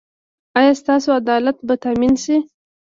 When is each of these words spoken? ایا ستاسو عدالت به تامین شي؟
ایا 0.59 0.73
ستاسو 0.81 1.07
عدالت 1.19 1.57
به 1.67 1.73
تامین 1.83 2.13
شي؟ 2.23 2.37